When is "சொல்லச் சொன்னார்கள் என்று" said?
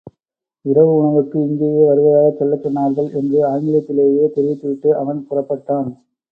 2.39-3.39